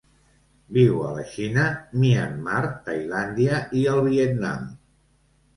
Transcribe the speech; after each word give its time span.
Viu 0.77 1.01
a 1.09 1.11
la 1.17 1.25
Xina, 1.33 1.65
Myanmar, 2.03 2.63
Tailàndia 2.89 3.61
i 3.83 3.85
el 3.93 4.03
Vietnam. 4.11 4.65